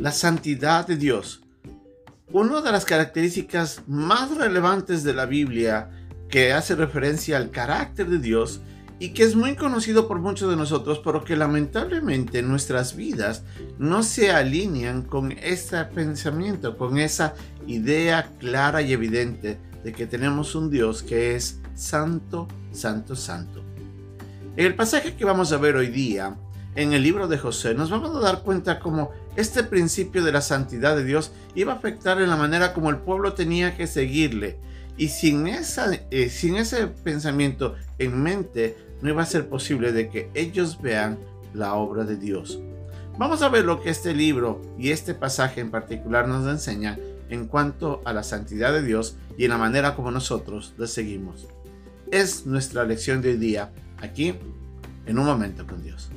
[0.00, 1.42] la santidad de Dios.
[2.32, 5.90] Una de las características más relevantes de la Biblia
[6.30, 8.62] que hace referencia al carácter de Dios
[8.98, 13.42] y que es muy conocido por muchos de nosotros, pero que lamentablemente nuestras vidas
[13.78, 17.34] no se alinean con ese pensamiento, con esa
[17.66, 23.62] idea clara y evidente de que tenemos un Dios que es santo, santo, santo.
[24.56, 26.36] En el pasaje que vamos a ver hoy día,
[26.74, 30.40] en el libro de José, nos vamos a dar cuenta cómo este principio de la
[30.40, 34.58] santidad de Dios iba a afectar en la manera como el pueblo tenía que seguirle.
[34.96, 40.08] Y sin, esa, eh, sin ese pensamiento en mente, no iba a ser posible de
[40.10, 41.18] que ellos vean
[41.54, 42.60] la obra de Dios.
[43.18, 47.46] Vamos a ver lo que este libro y este pasaje en particular nos enseña en
[47.46, 51.48] cuanto a la santidad de Dios y en la manera como nosotros le seguimos.
[52.10, 54.34] Es nuestra lección de hoy día, aquí,
[55.06, 56.10] en un momento con Dios.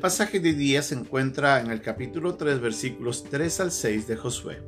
[0.00, 4.16] El pasaje de día se encuentra en el capítulo 3 versículos 3 al 6 de
[4.16, 4.62] Josué.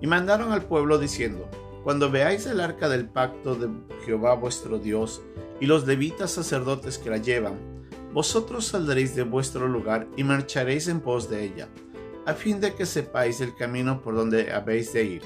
[0.00, 1.50] Y mandaron al pueblo diciendo,
[1.82, 3.68] Cuando veáis el arca del pacto de
[4.04, 5.20] Jehová vuestro Dios
[5.60, 7.58] y los levitas sacerdotes que la llevan,
[8.12, 11.68] vosotros saldréis de vuestro lugar y marcharéis en pos de ella,
[12.26, 15.22] a fin de que sepáis el camino por donde habéis de ir,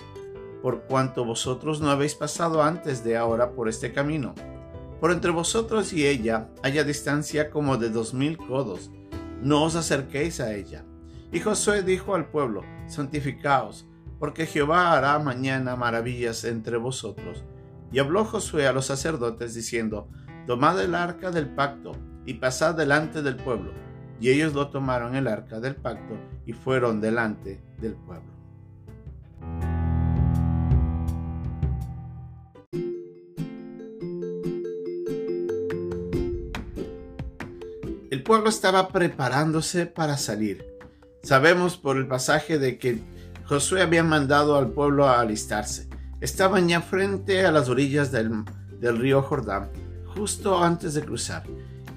[0.62, 4.34] por cuanto vosotros no habéis pasado antes de ahora por este camino.
[5.00, 8.90] Por entre vosotros y ella haya distancia como de dos mil codos,
[9.42, 10.84] no os acerquéis a ella.
[11.32, 13.86] Y Josué dijo al pueblo, santificaos,
[14.18, 17.44] porque Jehová hará mañana maravillas entre vosotros.
[17.92, 20.08] Y habló Josué a los sacerdotes diciendo,
[20.46, 21.92] tomad el arca del pacto
[22.24, 23.72] y pasad delante del pueblo.
[24.20, 28.36] Y ellos lo tomaron el arca del pacto y fueron delante del pueblo.
[38.10, 40.66] El pueblo estaba preparándose para salir.
[41.22, 43.00] Sabemos por el pasaje de que
[43.44, 45.88] Josué había mandado al pueblo a alistarse.
[46.20, 48.44] Estaban ya frente a las orillas del,
[48.80, 49.68] río Jordán,
[50.14, 51.44] justo antes de cruzar.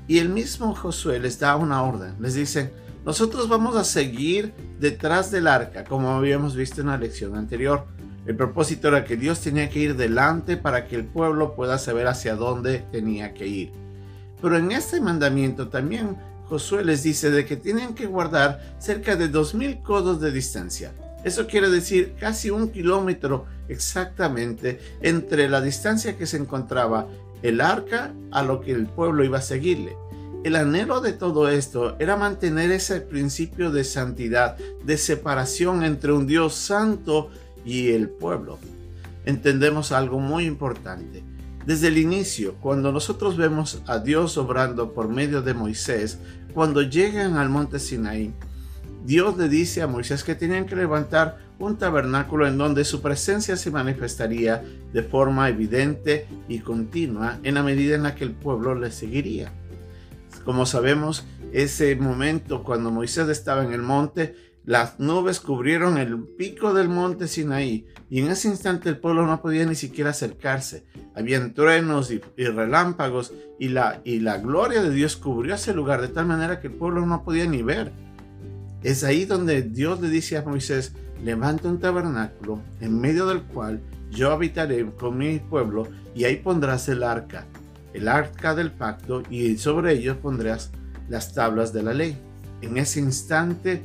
[0.07, 2.15] Y el mismo Josué les da una orden.
[2.19, 2.73] Les dice,
[3.05, 7.85] nosotros vamos a seguir detrás del arca, como habíamos visto en la lección anterior.
[8.25, 12.07] El propósito era que Dios tenía que ir delante para que el pueblo pueda saber
[12.07, 13.71] hacia dónde tenía que ir.
[14.41, 19.31] Pero en este mandamiento también Josué les dice de que tienen que guardar cerca de
[19.31, 20.91] 2.000 codos de distancia.
[21.23, 27.07] Eso quiere decir casi un kilómetro exactamente entre la distancia que se encontraba
[27.41, 29.95] el arca a lo que el pueblo iba a seguirle.
[30.43, 36.27] El anhelo de todo esto era mantener ese principio de santidad, de separación entre un
[36.27, 37.29] Dios santo
[37.65, 38.57] y el pueblo.
[39.25, 41.23] Entendemos algo muy importante.
[41.65, 46.17] Desde el inicio, cuando nosotros vemos a Dios obrando por medio de Moisés,
[46.53, 48.33] cuando llegan al monte Sinaí,
[49.09, 53.57] Dios le dice a Moisés que tenían que levantar un tabernáculo en donde su presencia
[53.57, 58.75] se manifestaría de forma evidente y continua en la medida en la que el pueblo
[58.75, 59.51] le seguiría.
[60.45, 66.75] Como sabemos, ese momento cuando Moisés estaba en el monte, las nubes cubrieron el pico
[66.75, 70.85] del monte Sinaí y en ese instante el pueblo no podía ni siquiera acercarse.
[71.15, 76.09] Habían truenos y, relámpagos y la, y la gloria de Dios cubrió ese lugar de
[76.09, 77.91] tal manera que el pueblo no podía ni ver.
[78.83, 83.81] Es ahí donde Dios le dice a Moisés, levanta un tabernáculo en medio del cual
[84.09, 87.45] yo habitaré con mi pueblo y ahí pondrás el arca,
[87.93, 90.71] el arca del pacto y sobre ellos pondrás
[91.09, 92.17] las tablas de la ley.
[92.61, 93.81] En ese instante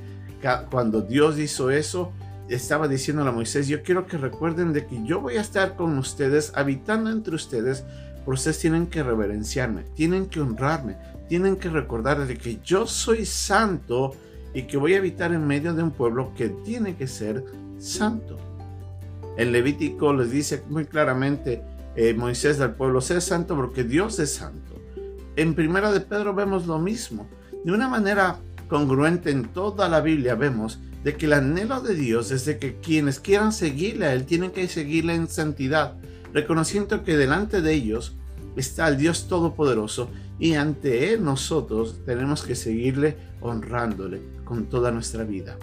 [0.71, 2.13] cuando Dios hizo eso,
[2.49, 5.97] estaba diciendo a Moisés, yo quiero que recuerden de que yo voy a estar con
[5.97, 7.85] ustedes, habitando entre ustedes,
[8.21, 10.97] pero ustedes tienen que reverenciarme, tienen que honrarme,
[11.29, 14.15] tienen que recordar de que yo soy santo
[14.55, 17.45] y que voy a habitar en medio de un pueblo que tiene que ser
[17.79, 18.39] santo.
[19.37, 21.63] El Levítico les dice muy claramente,
[21.97, 24.81] eh, Moisés del pueblo, sé santo porque Dios es santo.
[25.37, 27.27] En Primera de Pedro vemos lo mismo,
[27.65, 32.31] de una manera congruente en toda la Biblia vemos de que el anhelo de Dios
[32.31, 35.97] es de que quienes quieran seguirle a Él tienen que seguirle en santidad,
[36.33, 38.17] reconociendo que delante de ellos
[38.57, 40.09] está el Dios Todopoderoso
[40.45, 45.57] y ante Él nosotros tenemos que seguirle honrándole con toda nuestra vida.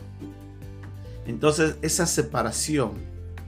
[1.27, 2.93] Entonces esa separación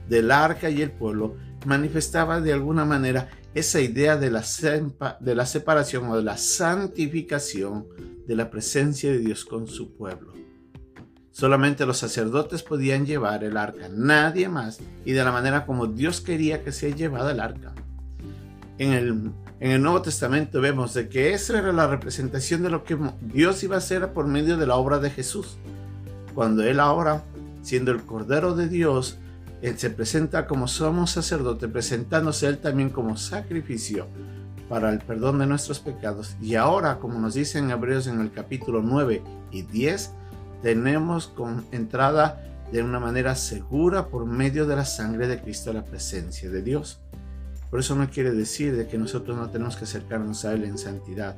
[0.08, 1.34] del arca y el pueblo
[1.66, 4.44] manifestaba de alguna manera esa idea de la,
[5.18, 7.88] de la separación o de la santificación
[8.28, 10.34] de la presencia de Dios con su pueblo.
[11.32, 16.20] Solamente los sacerdotes podían llevar el arca, nadie más, y de la manera como Dios
[16.20, 17.74] quería que sea llevada el arca.
[18.78, 22.84] En el, en el Nuevo Testamento vemos de que esa era la representación de lo
[22.84, 25.56] que Dios iba a hacer por medio de la obra de Jesús.
[26.34, 27.22] Cuando Él ahora,
[27.62, 29.18] siendo el Cordero de Dios,
[29.62, 34.06] Él se presenta como somos sacerdote, presentándose Él también como sacrificio
[34.68, 36.36] para el perdón de nuestros pecados.
[36.42, 39.22] Y ahora, como nos dice en Hebreos en el capítulo 9
[39.52, 40.10] y 10,
[40.62, 42.42] tenemos con entrada
[42.72, 46.62] de una manera segura por medio de la sangre de Cristo a la presencia de
[46.62, 47.00] Dios.
[47.74, 50.78] Por eso no quiere decir de que nosotros no tenemos que acercarnos a Él en
[50.78, 51.34] santidad.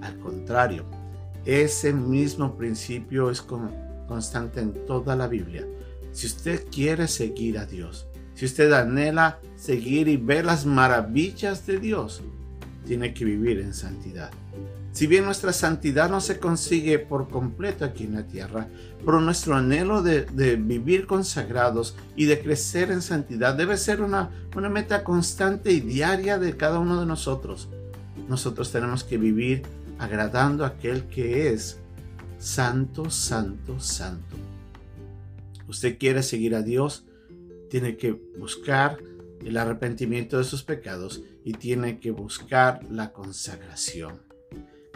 [0.00, 0.84] Al contrario,
[1.44, 5.64] ese mismo principio es constante en toda la Biblia.
[6.10, 11.78] Si usted quiere seguir a Dios, si usted anhela seguir y ver las maravillas de
[11.78, 12.22] Dios,
[12.88, 14.30] tiene que vivir en santidad.
[14.92, 18.66] Si bien nuestra santidad no se consigue por completo aquí en la tierra,
[19.04, 20.24] pero nuestro anhelo de,
[20.56, 24.30] vivir consagrados y de crecer en santidad debe ser una,
[24.70, 27.68] meta constante y diaria de cada uno de nosotros.
[28.26, 29.62] Nosotros tenemos que vivir
[29.98, 31.78] agradando a aquel que es
[32.38, 34.36] santo, santo, santo.
[35.68, 37.04] Usted quiere seguir a Dios,
[37.68, 38.98] tiene que buscar
[39.44, 44.28] el arrepentimiento de sus pecados y tiene que buscar la consagración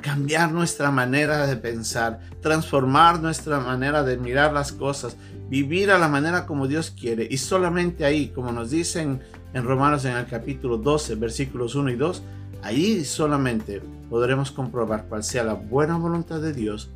[0.02, 5.16] cambiar nuestra manera de pensar, transformar nuestra manera de mirar las cosas,
[5.48, 7.26] vivir a la manera como Dios quiere.
[7.30, 9.20] Y solamente ahí, como nos dicen
[9.54, 12.22] en Romanos en el capítulo 12, versículos 1 y 2,
[12.62, 13.80] ahí solamente
[14.10, 16.90] podremos comprobar cuál sea la buena voluntad de Dios,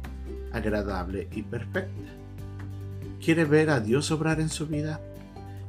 [0.53, 2.11] agradable y perfecta.
[3.25, 5.01] ¿Quiere ver a Dios obrar en su vida?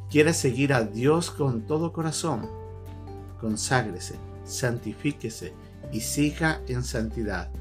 [0.09, 2.47] ¿Quiere seguir a Dios con todo corazón?
[3.41, 4.15] Conságrese,
[4.45, 5.51] santifíquese
[5.91, 7.51] y siga en santidad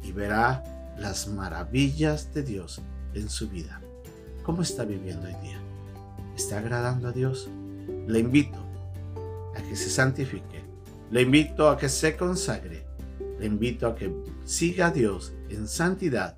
[0.00, 2.80] y verá las maravillas de Dios
[3.14, 3.80] en su vida.
[4.44, 5.60] ¿Cómo está viviendo hoy día?
[6.36, 7.50] ¿Está agradando a Dios?
[8.06, 8.58] Le invito
[9.56, 10.62] a que se santifique.
[11.10, 12.86] Le invito a que se consagre.
[13.40, 14.14] Le invito a que
[14.44, 16.36] siga a Dios en santidad.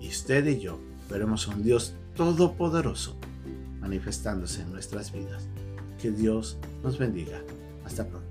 [0.00, 3.16] Y usted y yo veremos a un Dios todopoderoso
[3.80, 5.48] manifestándose en nuestras vidas.
[6.00, 7.40] Que Dios nos bendiga.
[7.84, 8.29] Hasta pronto.